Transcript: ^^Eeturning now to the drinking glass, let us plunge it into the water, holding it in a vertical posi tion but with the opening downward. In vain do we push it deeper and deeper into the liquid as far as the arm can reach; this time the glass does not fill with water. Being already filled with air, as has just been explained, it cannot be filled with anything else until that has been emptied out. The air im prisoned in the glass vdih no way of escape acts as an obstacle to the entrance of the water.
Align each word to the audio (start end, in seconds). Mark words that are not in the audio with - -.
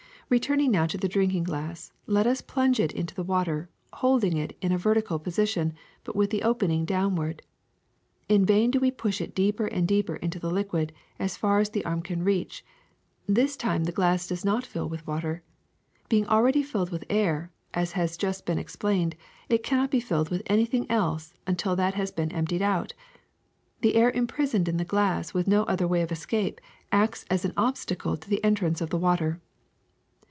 ^^Eeturning 0.31 0.69
now 0.69 0.87
to 0.87 0.97
the 0.97 1.09
drinking 1.09 1.43
glass, 1.43 1.91
let 2.07 2.25
us 2.25 2.39
plunge 2.39 2.79
it 2.79 2.93
into 2.93 3.13
the 3.13 3.21
water, 3.21 3.67
holding 3.95 4.37
it 4.37 4.55
in 4.61 4.71
a 4.71 4.77
vertical 4.77 5.19
posi 5.19 5.45
tion 5.45 5.73
but 6.05 6.15
with 6.15 6.29
the 6.29 6.41
opening 6.43 6.85
downward. 6.85 7.41
In 8.29 8.45
vain 8.45 8.71
do 8.71 8.79
we 8.79 8.91
push 8.91 9.19
it 9.19 9.35
deeper 9.35 9.65
and 9.65 9.85
deeper 9.85 10.15
into 10.15 10.39
the 10.39 10.49
liquid 10.49 10.93
as 11.19 11.35
far 11.35 11.59
as 11.59 11.71
the 11.71 11.83
arm 11.83 12.01
can 12.01 12.23
reach; 12.23 12.63
this 13.27 13.57
time 13.57 13.83
the 13.83 13.91
glass 13.91 14.25
does 14.25 14.45
not 14.45 14.65
fill 14.65 14.87
with 14.87 15.05
water. 15.05 15.43
Being 16.07 16.25
already 16.29 16.63
filled 16.63 16.91
with 16.91 17.03
air, 17.09 17.51
as 17.73 17.91
has 17.91 18.15
just 18.15 18.45
been 18.45 18.57
explained, 18.57 19.17
it 19.49 19.63
cannot 19.63 19.91
be 19.91 19.99
filled 19.99 20.29
with 20.29 20.43
anything 20.45 20.89
else 20.89 21.33
until 21.45 21.75
that 21.75 21.95
has 21.95 22.09
been 22.09 22.31
emptied 22.31 22.61
out. 22.61 22.93
The 23.81 23.95
air 23.95 24.11
im 24.11 24.27
prisoned 24.27 24.69
in 24.69 24.77
the 24.77 24.85
glass 24.85 25.33
vdih 25.33 25.47
no 25.79 25.87
way 25.87 26.01
of 26.01 26.09
escape 26.09 26.61
acts 26.89 27.25
as 27.29 27.43
an 27.43 27.51
obstacle 27.57 28.15
to 28.15 28.29
the 28.29 28.41
entrance 28.45 28.79
of 28.79 28.91
the 28.91 28.97
water. 28.97 29.41